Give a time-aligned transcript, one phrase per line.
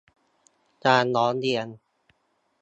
[0.85, 1.67] การร้องเรียน